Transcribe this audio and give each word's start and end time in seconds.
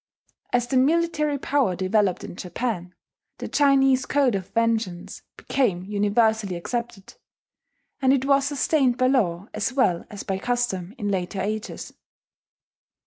As 0.51 0.65
the 0.65 0.77
military 0.77 1.37
power 1.37 1.75
developed 1.75 2.23
in 2.23 2.35
Japan, 2.35 2.95
the 3.37 3.47
Chinese 3.47 4.07
code 4.07 4.33
of 4.33 4.47
vengeance 4.49 5.21
became 5.37 5.83
universally 5.85 6.55
accepted; 6.55 7.13
and 8.01 8.11
it 8.11 8.25
was 8.25 8.47
sustained 8.47 8.97
by 8.97 9.05
law 9.05 9.47
as 9.53 9.73
well 9.73 10.05
as 10.09 10.23
by 10.23 10.39
custom 10.39 10.95
in 10.97 11.09
later 11.09 11.39
ages. 11.39 11.93